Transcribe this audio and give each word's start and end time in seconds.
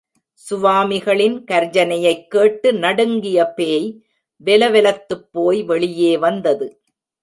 சுவாமிகளின் 0.33 1.45
கர்ஜனையைக் 1.45 2.27
கேட்டு 2.27 2.73
நடுங்கிய 2.73 3.45
பேய், 3.45 4.03
வெல 4.35 4.69
வெலத்துப் 4.69 5.31
போய் 5.31 5.63
வெளியே 5.63 6.17
வந்தது. 6.17 6.81